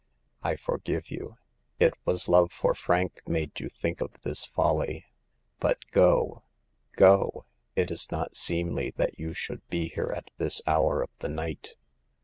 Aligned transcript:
"I 0.51 0.55
forgive 0.55 1.11
you; 1.11 1.37
it 1.79 1.93
was 2.05 2.27
love 2.27 2.51
for 2.51 2.73
Frank 2.73 3.21
made 3.27 3.59
you 3.59 3.69
think 3.69 4.01
of 4.01 4.19
this 4.23 4.45
folly. 4.45 5.05
But 5.59 5.77
go— 5.91 6.41
go! 6.95 7.45
it 7.75 7.91
is 7.91 8.09
not 8.11 8.35
seemly 8.35 8.89
that 8.97 9.19
you 9.19 9.35
should 9.35 9.61
be 9.69 9.89
here 9.89 10.11
at 10.11 10.31
this 10.39 10.59
hour 10.65 11.03
of 11.03 11.15
the 11.19 11.29
night." 11.29 11.75